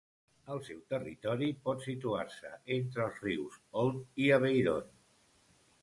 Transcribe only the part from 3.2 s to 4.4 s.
rius Òlt i